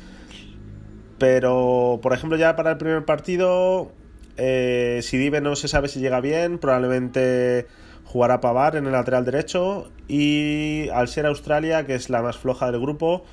Pero, 1.17 1.99
por 2.01 2.13
ejemplo, 2.13 2.37
ya 2.37 2.55
para 2.55 2.71
el 2.71 2.77
primer 2.77 3.05
partido, 3.05 3.91
eh, 4.37 4.99
Sidibe 5.03 5.39
no 5.39 5.55
se 5.55 5.67
sabe 5.67 5.87
si 5.87 5.99
llega 5.99 6.19
bien, 6.19 6.57
probablemente 6.57 7.67
jugará 8.05 8.41
Pavar 8.41 8.75
en 8.75 8.87
el 8.87 8.93
lateral 8.93 9.23
derecho. 9.23 9.91
Y 10.07 10.89
al 10.89 11.07
ser 11.07 11.27
Australia, 11.27 11.85
que 11.85 11.95
es 11.95 12.09
la 12.09 12.21
más 12.21 12.37
floja 12.37 12.71
del 12.71 12.81
grupo, 12.81 13.23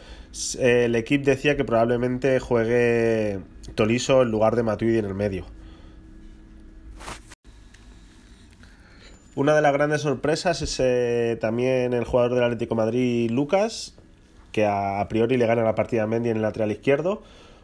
eh, 0.58 0.84
el 0.84 0.94
equipo 0.94 1.24
decía 1.24 1.56
que 1.56 1.64
probablemente 1.64 2.38
juegue 2.40 3.40
Toliso 3.74 4.22
en 4.22 4.30
lugar 4.30 4.54
de 4.54 4.62
Matuidi 4.62 4.98
en 4.98 5.06
el 5.06 5.14
medio. 5.14 5.46
Una 9.38 9.54
de 9.54 9.62
las 9.62 9.72
grandes 9.72 10.00
sorpresas 10.00 10.62
es 10.62 10.80
eh, 10.80 11.38
también 11.40 11.92
el 11.94 12.02
jugador 12.02 12.34
del 12.34 12.42
Atlético 12.42 12.74
Madrid, 12.74 13.30
Lucas, 13.30 13.96
que 14.50 14.66
a, 14.66 14.98
a, 14.98 15.06
priori 15.06 15.36
le 15.36 15.46
gana 15.46 15.62
la 15.62 15.76
partida 15.76 16.02
a 16.02 16.06
Mendy 16.08 16.30
en 16.30 16.38
el 16.38 16.42
lateral 16.42 16.72
izquierdo, 16.72 17.22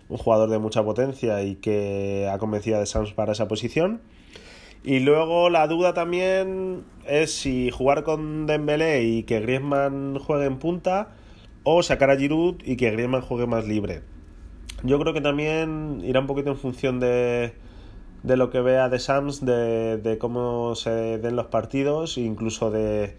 un 0.09 0.17
jugador 0.17 0.51
de 0.51 0.61
mucha 0.61 0.85
potencia 0.85 1.43
y 1.43 1.57
que 1.57 2.31
ha 2.33 2.39
convencido 2.39 2.77
a 2.77 2.79
De 2.79 2.87
Sams 2.87 3.13
para 3.13 3.33
esa 3.33 3.49
posición. 3.49 4.03
Y 4.85 5.01
luego 5.01 5.51
la 5.51 5.67
duda 5.67 5.95
también 5.95 6.85
es 7.09 7.35
si 7.35 7.73
jugar 7.73 8.05
con 8.05 8.47
Dembélé 8.47 9.03
y 9.03 9.25
que 9.25 9.41
Griezmann 9.41 10.21
juegue 10.21 10.47
en 10.47 10.61
punta 10.61 11.09
o 11.65 11.83
sacar 11.83 12.09
a 12.09 12.17
Giroud 12.17 12.63
y 12.65 12.77
que 12.77 12.93
Griezmann 12.93 13.23
juegue 13.23 13.49
más 13.49 13.67
libre. 13.67 14.03
Yo 14.85 15.01
creo 15.01 15.13
que 15.13 15.21
también 15.21 16.03
irá 16.05 16.21
un 16.21 16.29
poquito 16.29 16.51
en 16.51 16.57
función 16.57 17.01
de, 17.01 17.53
de 18.25 18.39
lo 18.39 18.51
que 18.51 18.61
vea 18.63 18.89
de 18.89 18.99
Sams, 18.99 19.45
de, 19.45 19.99
de, 19.99 20.17
cómo 20.17 20.75
se 20.75 21.19
den 21.19 21.37
los 21.37 21.47
partidos, 21.47 22.17
incluso 22.17 22.71
de, 22.71 23.19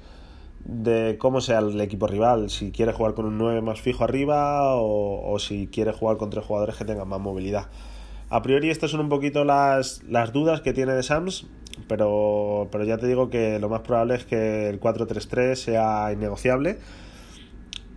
de, 0.65 1.17
cómo 1.19 1.41
sea 1.41 1.59
el 1.59 1.79
equipo 1.79 2.07
rival, 2.07 2.49
si 2.49 2.71
quiere 2.71 2.91
jugar 2.91 3.13
con 3.13 3.25
un 3.25 3.37
9 3.37 3.61
más 3.61 3.79
fijo 3.79 4.03
arriba 4.03 4.75
o, 4.75 5.31
o, 5.31 5.37
si 5.37 5.67
quiere 5.67 5.93
jugar 5.93 6.17
con 6.17 6.31
tres 6.31 6.43
jugadores 6.43 6.75
que 6.75 6.85
tengan 6.85 7.07
más 7.07 7.21
movilidad. 7.21 7.67
A 8.29 8.41
priori 8.41 8.71
estas 8.71 8.89
son 8.89 8.99
un 8.99 9.09
poquito 9.09 9.45
las, 9.45 10.01
las 10.05 10.33
dudas 10.33 10.61
que 10.61 10.73
tiene 10.73 10.93
de 10.93 11.03
Sams, 11.03 11.45
pero, 11.87 12.67
pero 12.71 12.83
ya 12.83 12.97
te 12.97 13.05
digo 13.05 13.29
que 13.29 13.59
lo 13.59 13.69
más 13.69 13.81
probable 13.81 14.15
es 14.15 14.25
que 14.25 14.69
el 14.69 14.79
4-3-3 14.79 15.53
sea 15.53 16.13
innegociable 16.13 16.79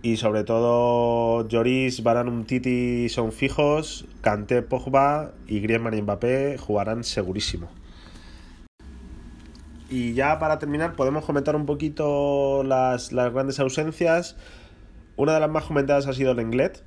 y 0.01 0.17
sobre 0.17 0.43
todo 0.43 1.47
Lloris, 1.47 2.03
Varane, 2.03 2.43
Titi 2.45 3.09
son 3.09 3.31
fijos, 3.31 4.05
Kanté, 4.21 4.61
Pogba 4.61 5.31
y 5.47 5.59
Griezmann 5.59 5.97
y 5.97 6.01
Mbappé 6.01 6.57
jugarán 6.57 7.03
segurísimo. 7.03 7.69
Y 9.89 10.13
ya 10.13 10.39
para 10.39 10.59
terminar 10.59 10.93
podemos 10.93 11.25
comentar 11.25 11.55
un 11.55 11.65
poquito 11.65 12.63
las, 12.63 13.11
las 13.11 13.33
grandes 13.33 13.59
ausencias. 13.59 14.37
Una 15.17 15.33
de 15.33 15.39
las 15.39 15.49
más 15.49 15.65
comentadas 15.65 16.07
ha 16.07 16.13
sido 16.13 16.33
Lenglet. 16.33 16.83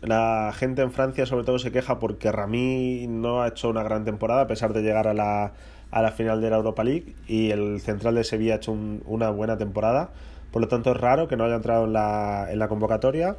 La 0.00 0.52
gente 0.54 0.82
en 0.82 0.90
Francia 0.90 1.26
sobre 1.26 1.44
todo 1.44 1.58
se 1.58 1.70
queja 1.70 1.98
porque 1.98 2.32
Rami 2.32 3.06
no 3.08 3.42
ha 3.42 3.48
hecho 3.48 3.68
una 3.68 3.82
gran 3.82 4.04
temporada 4.04 4.42
a 4.42 4.46
pesar 4.46 4.72
de 4.72 4.82
llegar 4.82 5.06
a 5.06 5.14
la, 5.14 5.52
a 5.90 6.02
la 6.02 6.10
final 6.12 6.40
de 6.40 6.50
la 6.50 6.56
Europa 6.56 6.82
League 6.82 7.14
y 7.28 7.50
el 7.50 7.80
central 7.80 8.16
de 8.16 8.24
Sevilla 8.24 8.54
ha 8.54 8.56
hecho 8.56 8.72
un, 8.72 9.02
una 9.06 9.30
buena 9.30 9.56
temporada 9.56 10.10
por 10.56 10.62
lo 10.62 10.68
tanto 10.68 10.92
es 10.92 10.96
raro 10.96 11.28
que 11.28 11.36
no 11.36 11.44
haya 11.44 11.56
entrado 11.56 11.84
en 11.84 11.92
la, 11.92 12.50
en 12.50 12.58
la 12.58 12.66
convocatoria. 12.66 13.36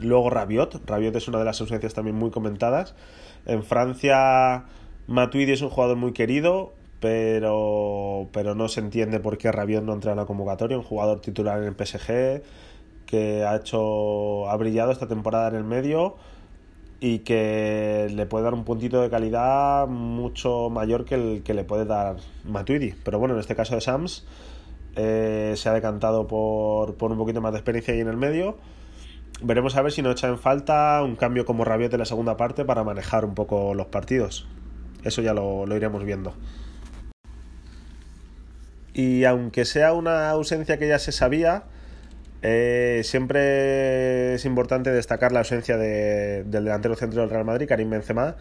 Luego 0.00 0.28
Rabiot, 0.28 0.86
Rabiot 0.86 1.16
es 1.16 1.28
una 1.28 1.38
de 1.38 1.46
las 1.46 1.58
ausencias 1.62 1.94
también 1.94 2.14
muy 2.14 2.30
comentadas. 2.30 2.94
En 3.46 3.62
Francia 3.62 4.64
Matuidi 5.06 5.52
es 5.52 5.62
un 5.62 5.70
jugador 5.70 5.96
muy 5.96 6.12
querido, 6.12 6.74
pero, 7.00 8.28
pero 8.32 8.54
no 8.54 8.68
se 8.68 8.80
entiende 8.80 9.18
por 9.18 9.38
qué 9.38 9.50
Rabiot 9.50 9.82
no 9.82 9.94
entra 9.94 10.10
en 10.10 10.18
la 10.18 10.26
convocatoria, 10.26 10.76
un 10.76 10.84
jugador 10.84 11.20
titular 11.20 11.58
en 11.62 11.64
el 11.64 11.74
PSG 11.74 12.42
que 13.06 13.42
ha 13.46 13.56
hecho 13.56 14.46
ha 14.50 14.56
brillado 14.58 14.92
esta 14.92 15.08
temporada 15.08 15.48
en 15.48 15.54
el 15.54 15.64
medio 15.64 16.16
y 17.00 17.20
que 17.20 18.08
le 18.14 18.26
puede 18.26 18.44
dar 18.44 18.52
un 18.52 18.64
puntito 18.64 19.00
de 19.00 19.08
calidad 19.08 19.88
mucho 19.88 20.68
mayor 20.68 21.06
que 21.06 21.14
el 21.14 21.42
que 21.42 21.54
le 21.54 21.64
puede 21.64 21.86
dar 21.86 22.16
Matuidi. 22.44 22.92
Pero 23.04 23.18
bueno, 23.18 23.32
en 23.32 23.40
este 23.40 23.56
caso 23.56 23.74
de 23.74 23.80
Sams 23.80 24.26
eh, 24.96 25.54
se 25.56 25.68
ha 25.68 25.72
decantado 25.72 26.26
por, 26.26 26.96
por, 26.96 27.12
un 27.12 27.18
poquito 27.18 27.40
más 27.40 27.52
de 27.52 27.58
experiencia 27.58 27.94
ahí 27.94 28.00
en 28.00 28.08
el 28.08 28.16
medio. 28.16 28.58
Veremos 29.42 29.76
a 29.76 29.82
ver 29.82 29.92
si 29.92 30.02
nos 30.02 30.12
echa 30.12 30.28
en 30.28 30.38
falta 30.38 31.02
un 31.02 31.16
cambio 31.16 31.44
como 31.44 31.64
Rabiot 31.64 31.92
en 31.92 32.00
la 32.00 32.04
segunda 32.04 32.36
parte 32.36 32.64
para 32.64 32.84
manejar 32.84 33.24
un 33.24 33.34
poco 33.34 33.74
los 33.74 33.86
partidos. 33.86 34.46
Eso 35.04 35.22
ya 35.22 35.32
lo, 35.32 35.66
lo 35.66 35.76
iremos 35.76 36.04
viendo. 36.04 36.34
Y 38.92 39.24
aunque 39.24 39.64
sea 39.64 39.92
una 39.92 40.30
ausencia 40.30 40.78
que 40.78 40.88
ya 40.88 40.98
se 40.98 41.12
sabía, 41.12 41.64
eh, 42.42 43.02
siempre 43.04 44.34
es 44.34 44.44
importante 44.44 44.90
destacar 44.90 45.32
la 45.32 45.40
ausencia 45.40 45.76
de, 45.76 46.44
del 46.44 46.64
delantero 46.64 46.96
centro 46.96 47.20
del 47.20 47.30
Real 47.30 47.44
Madrid, 47.44 47.68
Karim 47.68 47.90
Benzema, 47.90 48.36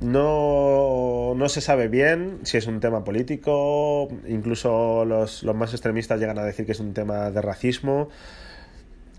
no, 0.00 1.34
no, 1.36 1.48
se 1.48 1.60
sabe 1.60 1.88
bien 1.88 2.40
si 2.42 2.56
es 2.56 2.66
un 2.66 2.80
tema 2.80 3.04
político, 3.04 4.08
incluso 4.26 5.04
los, 5.04 5.42
los, 5.42 5.54
más 5.54 5.72
extremistas 5.72 6.18
llegan 6.18 6.38
a 6.38 6.44
decir 6.44 6.66
que 6.66 6.72
es 6.72 6.80
un 6.80 6.94
tema 6.94 7.30
de 7.30 7.42
racismo. 7.42 8.08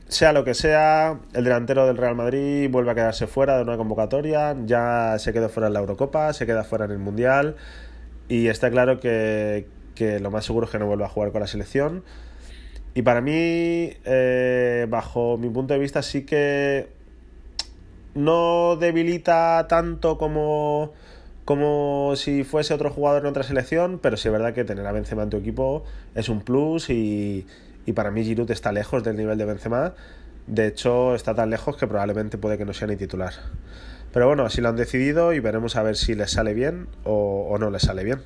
Sea 0.07 0.33
lo 0.33 0.43
que 0.43 0.53
sea, 0.53 1.19
el 1.33 1.43
delantero 1.45 1.88
del 1.88 1.97
Real 1.97 2.15
Madrid 2.15 2.69
vuelve 2.69 2.91
a 2.91 2.95
quedarse 2.95 3.27
fuera 3.27 3.57
de 3.57 3.63
una 3.63 3.77
convocatoria, 3.77 4.57
ya 4.65 5.15
se 5.19 5.31
quedó 5.31 5.47
fuera 5.47 5.67
en 5.67 5.73
la 5.73 5.79
Eurocopa, 5.79 6.33
se 6.33 6.45
queda 6.45 6.63
fuera 6.63 6.85
en 6.85 6.91
el 6.91 6.97
Mundial 6.97 7.55
y 8.27 8.47
está 8.47 8.69
claro 8.71 9.00
que, 9.00 9.67
que 9.95 10.19
lo 10.19 10.31
más 10.31 10.45
seguro 10.45 10.65
es 10.65 10.71
que 10.71 10.79
no 10.79 10.88
vuelva 10.88 11.05
a 11.05 11.09
jugar 11.09 11.31
con 11.31 11.41
la 11.41 11.47
selección. 11.47 12.03
Y 12.93 13.03
para 13.03 13.21
mí, 13.21 13.93
eh, 14.03 14.85
bajo 14.89 15.38
mi 15.38 15.50
punto 15.50 15.73
de 15.73 15.79
vista, 15.79 16.01
sí 16.01 16.25
que 16.25 16.89
no 18.15 18.75
debilita 18.75 19.65
tanto 19.67 20.17
como, 20.17 20.93
como 21.45 22.13
si 22.15 22.43
fuese 22.43 22.73
otro 22.73 22.89
jugador 22.89 23.21
en 23.21 23.27
otra 23.27 23.43
selección, 23.43 23.99
pero 24.01 24.17
sí 24.17 24.27
es 24.27 24.31
verdad 24.31 24.53
que 24.53 24.63
tener 24.63 24.85
a 24.85 24.91
Benzema 24.91 25.23
en 25.23 25.29
tu 25.29 25.37
equipo 25.37 25.83
es 26.15 26.29
un 26.29 26.41
plus 26.41 26.89
y, 26.89 27.45
y 27.85 27.93
para 27.93 28.11
mí 28.11 28.23
Giroud 28.23 28.51
está 28.51 28.71
lejos 28.71 29.03
del 29.03 29.17
nivel 29.17 29.37
de 29.37 29.45
Benzema. 29.45 29.93
De 30.47 30.67
hecho, 30.67 31.15
está 31.15 31.35
tan 31.35 31.49
lejos 31.49 31.77
que 31.77 31.87
probablemente 31.87 32.37
puede 32.37 32.57
que 32.57 32.65
no 32.65 32.73
sea 32.73 32.87
ni 32.87 32.95
titular. 32.95 33.33
Pero 34.13 34.27
bueno, 34.27 34.45
así 34.45 34.59
lo 34.59 34.69
han 34.69 34.75
decidido 34.75 35.33
y 35.33 35.39
veremos 35.39 35.75
a 35.75 35.83
ver 35.83 35.95
si 35.95 36.15
les 36.15 36.31
sale 36.31 36.53
bien 36.53 36.87
o, 37.03 37.47
o 37.49 37.57
no 37.57 37.69
les 37.69 37.83
sale 37.83 38.03
bien. 38.03 38.19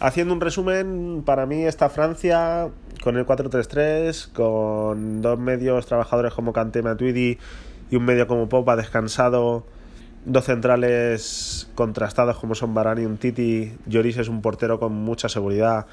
Haciendo 0.00 0.32
un 0.32 0.40
resumen, 0.40 1.22
para 1.26 1.44
mí 1.46 1.64
está 1.64 1.88
Francia 1.88 2.68
con 3.02 3.16
el 3.16 3.26
4-3-3, 3.26 4.32
con 4.32 5.22
dos 5.22 5.38
medios 5.38 5.86
trabajadores 5.86 6.34
como 6.34 6.52
Kanté 6.52 6.82
Matuidi 6.82 7.38
y 7.90 7.96
un 7.96 8.04
medio 8.04 8.26
como 8.26 8.48
Popa 8.48 8.76
descansado, 8.76 9.64
dos 10.24 10.44
centrales 10.44 11.68
contrastados 11.74 12.38
como 12.38 12.54
son 12.54 12.74
Varane 12.74 13.02
y 13.02 13.06
un 13.06 13.16
Titi. 13.16 13.72
Lloris 13.86 14.18
es 14.18 14.28
un 14.28 14.42
portero 14.42 14.78
con 14.78 14.92
mucha 14.92 15.28
seguridad 15.28 15.86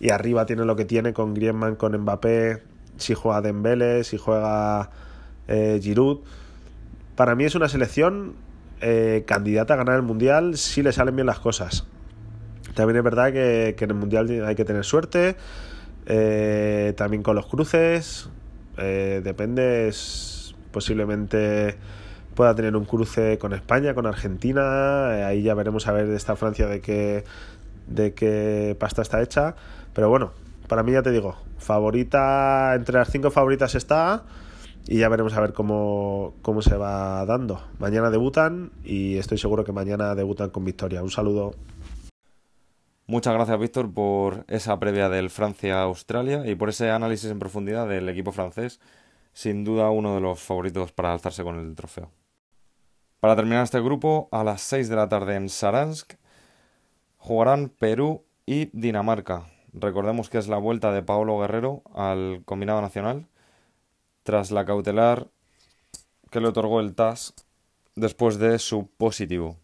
y 0.00 0.10
arriba 0.10 0.46
tiene 0.46 0.64
lo 0.64 0.76
que 0.76 0.84
tiene 0.84 1.12
con 1.12 1.34
Griezmann, 1.34 1.76
con 1.76 1.96
Mbappé, 1.96 2.62
si 2.96 3.14
juega 3.14 3.40
Dembélé, 3.40 4.04
si 4.04 4.16
juega 4.16 4.90
eh, 5.48 5.80
Giroud. 5.82 6.20
Para 7.16 7.34
mí 7.34 7.44
es 7.44 7.54
una 7.54 7.68
selección 7.68 8.34
eh, 8.80 9.24
candidata 9.26 9.74
a 9.74 9.76
ganar 9.76 9.96
el 9.96 10.02
Mundial 10.02 10.56
si 10.56 10.82
le 10.82 10.92
salen 10.92 11.16
bien 11.16 11.26
las 11.26 11.40
cosas. 11.40 11.86
También 12.74 12.98
es 12.98 13.02
verdad 13.02 13.32
que 13.32 13.74
en 13.76 13.90
el 13.90 13.96
Mundial 13.96 14.44
hay 14.46 14.54
que 14.54 14.64
tener 14.64 14.84
suerte, 14.84 15.36
eh, 16.12 16.92
también 16.96 17.22
con 17.22 17.36
los 17.36 17.46
cruces, 17.46 18.28
eh, 18.78 19.20
depende, 19.22 19.92
posiblemente 20.72 21.76
pueda 22.34 22.52
tener 22.56 22.74
un 22.74 22.84
cruce 22.84 23.38
con 23.38 23.52
España, 23.52 23.94
con 23.94 24.06
Argentina, 24.06 25.16
eh, 25.16 25.22
ahí 25.22 25.42
ya 25.42 25.54
veremos 25.54 25.86
a 25.86 25.92
ver 25.92 26.08
de 26.08 26.16
esta 26.16 26.34
Francia 26.34 26.66
de 26.66 26.80
qué, 26.80 27.22
de 27.86 28.12
qué 28.12 28.76
pasta 28.76 29.02
está 29.02 29.22
hecha. 29.22 29.54
Pero 29.94 30.08
bueno, 30.08 30.32
para 30.66 30.82
mí 30.82 30.90
ya 30.90 31.02
te 31.02 31.12
digo, 31.12 31.36
favorita, 31.58 32.74
entre 32.74 32.98
las 32.98 33.08
cinco 33.08 33.30
favoritas 33.30 33.76
está 33.76 34.24
y 34.88 34.98
ya 34.98 35.08
veremos 35.08 35.34
a 35.34 35.40
ver 35.40 35.52
cómo, 35.52 36.34
cómo 36.42 36.60
se 36.60 36.76
va 36.76 37.24
dando. 37.24 37.62
Mañana 37.78 38.10
debutan 38.10 38.72
y 38.82 39.16
estoy 39.16 39.38
seguro 39.38 39.62
que 39.62 39.70
mañana 39.70 40.16
debutan 40.16 40.50
con 40.50 40.64
victoria. 40.64 41.04
Un 41.04 41.10
saludo. 41.12 41.54
Muchas 43.10 43.34
gracias, 43.34 43.58
Víctor, 43.58 43.92
por 43.92 44.44
esa 44.46 44.78
previa 44.78 45.08
del 45.08 45.30
Francia-Australia 45.30 46.46
y 46.46 46.54
por 46.54 46.68
ese 46.68 46.92
análisis 46.92 47.28
en 47.28 47.40
profundidad 47.40 47.88
del 47.88 48.08
equipo 48.08 48.30
francés. 48.30 48.78
Sin 49.32 49.64
duda 49.64 49.90
uno 49.90 50.14
de 50.14 50.20
los 50.20 50.38
favoritos 50.38 50.92
para 50.92 51.12
alzarse 51.12 51.42
con 51.42 51.58
el 51.58 51.74
trofeo. 51.74 52.12
Para 53.18 53.34
terminar 53.34 53.64
este 53.64 53.80
grupo, 53.80 54.28
a 54.30 54.44
las 54.44 54.60
6 54.60 54.88
de 54.88 54.94
la 54.94 55.08
tarde 55.08 55.34
en 55.34 55.48
Saransk 55.48 56.12
jugarán 57.16 57.68
Perú 57.68 58.22
y 58.46 58.66
Dinamarca. 58.66 59.44
Recordemos 59.72 60.30
que 60.30 60.38
es 60.38 60.46
la 60.46 60.58
vuelta 60.58 60.92
de 60.92 61.02
Paolo 61.02 61.36
Guerrero 61.40 61.82
al 61.92 62.42
combinado 62.44 62.80
nacional 62.80 63.26
tras 64.22 64.52
la 64.52 64.64
cautelar 64.64 65.26
que 66.30 66.40
le 66.40 66.46
otorgó 66.46 66.78
el 66.78 66.94
TAS 66.94 67.34
después 67.96 68.38
de 68.38 68.60
su 68.60 68.86
positivo. 68.86 69.56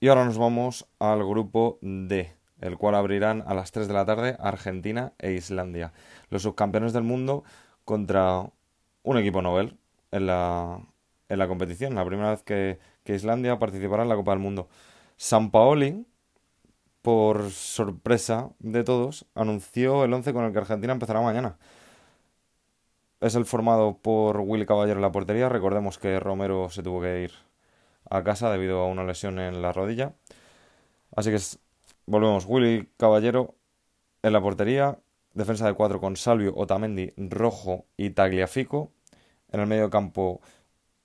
Y 0.00 0.08
ahora 0.08 0.24
nos 0.24 0.38
vamos 0.38 0.86
al 1.00 1.24
grupo 1.24 1.78
D, 1.82 2.32
el 2.60 2.78
cual 2.78 2.94
abrirán 2.94 3.42
a 3.46 3.54
las 3.54 3.72
3 3.72 3.88
de 3.88 3.94
la 3.94 4.04
tarde 4.06 4.36
Argentina 4.38 5.12
e 5.18 5.32
Islandia, 5.32 5.92
los 6.30 6.42
subcampeones 6.42 6.92
del 6.92 7.02
mundo 7.02 7.42
contra 7.84 8.48
un 9.02 9.18
equipo 9.18 9.42
Nobel 9.42 9.76
en 10.12 10.26
la, 10.26 10.80
en 11.28 11.38
la 11.38 11.48
competición, 11.48 11.96
la 11.96 12.04
primera 12.04 12.30
vez 12.30 12.44
que, 12.44 12.78
que 13.02 13.16
Islandia 13.16 13.58
participará 13.58 14.04
en 14.04 14.08
la 14.08 14.14
Copa 14.14 14.30
del 14.30 14.40
Mundo. 14.40 14.68
San 15.16 15.50
Paoli, 15.50 16.06
por 17.02 17.50
sorpresa 17.50 18.50
de 18.60 18.84
todos, 18.84 19.26
anunció 19.34 20.04
el 20.04 20.12
11 20.12 20.32
con 20.32 20.44
el 20.44 20.52
que 20.52 20.58
Argentina 20.58 20.92
empezará 20.92 21.20
mañana. 21.22 21.58
Es 23.20 23.34
el 23.34 23.46
formado 23.46 23.98
por 23.98 24.38
Willy 24.38 24.64
Caballero 24.64 24.98
en 24.98 25.02
la 25.02 25.10
portería. 25.10 25.48
Recordemos 25.48 25.98
que 25.98 26.20
Romero 26.20 26.70
se 26.70 26.84
tuvo 26.84 27.00
que 27.00 27.22
ir 27.22 27.47
a 28.10 28.22
casa 28.22 28.50
debido 28.50 28.80
a 28.80 28.86
una 28.86 29.04
lesión 29.04 29.38
en 29.38 29.62
la 29.62 29.72
rodilla. 29.72 30.12
Así 31.14 31.30
que 31.30 31.38
volvemos. 32.06 32.46
Willy 32.46 32.88
Caballero 32.96 33.54
en 34.22 34.32
la 34.32 34.40
portería. 34.40 34.98
Defensa 35.34 35.66
de 35.66 35.74
cuatro 35.74 36.00
con 36.00 36.16
Salvio, 36.16 36.52
Otamendi, 36.56 37.12
Rojo 37.16 37.86
y 37.96 38.10
Tagliafico. 38.10 38.90
En 39.52 39.60
el 39.60 39.66
medio 39.66 39.88
campo 39.90 40.40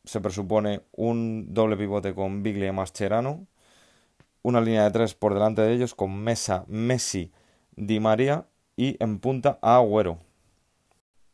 se 0.05 0.21
presupone 0.21 0.81
un 0.91 1.53
doble 1.53 1.77
pivote 1.77 2.13
con 2.13 2.43
Biglia 2.43 2.67
y 2.67 2.71
Mascherano. 2.71 3.45
Una 4.41 4.59
línea 4.59 4.83
de 4.83 4.91
tres 4.91 5.13
por 5.13 5.33
delante 5.33 5.61
de 5.61 5.73
ellos 5.73 5.95
con 5.95 6.23
Mesa, 6.23 6.65
Messi, 6.67 7.31
Di 7.75 7.99
María 7.99 8.45
y 8.75 8.97
en 9.01 9.19
punta 9.19 9.59
a 9.61 9.77
Agüero. 9.77 10.17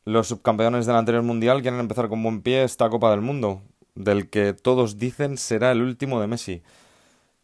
Los 0.05 0.27
subcampeones 0.27 0.85
del 0.85 0.95
anterior 0.95 1.23
mundial 1.23 1.61
quieren 1.61 1.79
empezar 1.79 2.09
con 2.09 2.21
buen 2.21 2.41
pie 2.41 2.63
esta 2.63 2.89
Copa 2.89 3.11
del 3.11 3.21
Mundo, 3.21 3.61
del 4.00 4.29
que 4.29 4.53
todos 4.53 4.98
dicen 4.98 5.38
será 5.38 5.74
el 5.74 5.82
último 5.82 6.22
de 6.22 6.27
Messi. 6.27 6.63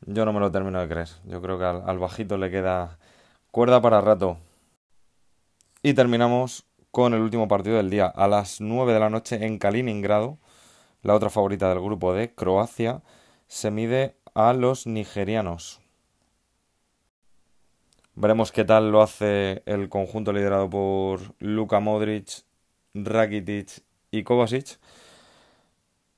Yo 0.05 0.23
no 0.23 0.31
me 0.31 0.39
lo 0.39 0.51
termino 0.51 0.79
de 0.79 0.87
creer. 0.87 1.09
Yo 1.25 1.41
creo 1.41 1.59
que 1.59 1.65
al, 1.65 1.99
bajito 1.99 2.37
le 2.37 2.49
queda 2.49 2.97
cuerda 3.51 3.81
para 3.81 3.99
rato. 3.99 4.37
Y 5.83 5.93
terminamos 5.93 6.65
con 6.91 7.13
el 7.13 7.19
último 7.21 7.49
partido 7.49 7.75
del 7.75 7.89
día. 7.89 8.05
A 8.05 8.29
las 8.29 8.61
9 8.61 8.93
de 8.93 8.99
la 9.01 9.09
noche 9.09 9.45
en 9.45 9.59
Kaliningrado, 9.59 10.37
la 11.01 11.13
otra 11.13 11.29
favorita 11.29 11.67
del 11.67 11.81
grupo 11.81 12.13
de 12.13 12.33
Croacia, 12.33 13.01
se 13.49 13.69
mide 13.69 14.15
a 14.33 14.53
los 14.53 14.87
nigerianos. 14.87 15.81
Veremos 18.15 18.53
qué 18.53 18.63
tal 18.63 18.91
lo 18.91 19.01
hace 19.01 19.61
el 19.65 19.89
conjunto 19.89 20.31
liderado 20.31 20.69
por 20.69 21.19
Luka 21.39 21.81
Modric, 21.81 22.45
Rakitic 22.93 23.83
y 24.09 24.23
Kovacic, 24.23 24.79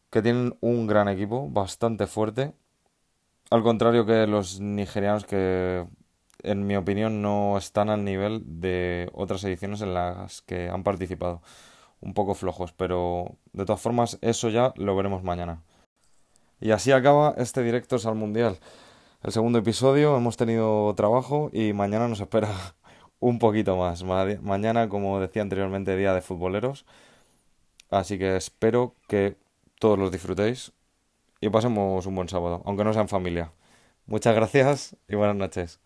que 0.10 0.22
tienen 0.22 0.58
un 0.62 0.88
gran 0.88 1.08
equipo, 1.08 1.50
bastante 1.50 2.08
fuerte. 2.08 2.54
Al 3.50 3.64
contrario 3.64 4.06
que 4.06 4.28
los 4.28 4.60
nigerianos 4.60 5.26
que, 5.26 5.88
en 6.44 6.68
mi 6.68 6.76
opinión, 6.76 7.22
no 7.22 7.58
están 7.58 7.90
al 7.90 8.04
nivel 8.04 8.44
de 8.46 9.10
otras 9.14 9.44
ediciones 9.44 9.82
en 9.82 9.94
las 9.94 10.42
que 10.42 10.70
han 10.70 10.84
participado. 10.84 11.42
Un 12.02 12.14
poco 12.14 12.36
flojos, 12.36 12.74
pero 12.74 13.38
de 13.54 13.66
todas 13.66 13.82
formas 13.82 14.20
eso 14.22 14.50
ya 14.50 14.74
lo 14.76 14.96
veremos 14.96 15.24
mañana. 15.24 15.64
Y 16.60 16.72
así 16.72 16.92
acaba 16.92 17.34
este 17.38 17.64
Directos 17.64 18.06
al 18.06 18.16
Mundial. 18.16 18.58
El 19.24 19.32
segundo 19.32 19.60
episodio, 19.60 20.16
hemos 20.16 20.38
tenido 20.38 20.94
trabajo 20.96 21.50
y 21.52 21.74
mañana 21.74 22.08
nos 22.08 22.20
espera 22.20 22.50
un 23.20 23.40
poquito 23.40 23.78
más. 23.78 24.04
mañana, 24.04 24.90
como 24.90 25.20
decía 25.20 25.42
anteriormente, 25.42 25.96
día 25.96 26.14
de 26.14 26.22
futboleros. 26.22 26.86
Así 27.90 28.18
que 28.20 28.36
espero 28.36 28.94
que 29.08 29.38
todos 29.80 29.98
los 30.00 30.12
disfrutéis 30.12 30.74
y 31.42 31.50
pasemos 31.50 32.06
un 32.06 32.16
buen 32.16 32.30
sábado, 32.30 32.64
aunque 32.66 32.84
no 32.84 32.94
sea 32.94 33.04
en 33.04 33.10
familia. 33.10 33.54
Muchas 34.06 34.36
gracias 34.36 34.98
y 35.08 35.16
buenas 35.16 35.36
noches. 35.36 35.80